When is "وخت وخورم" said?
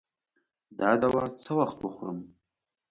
1.59-2.17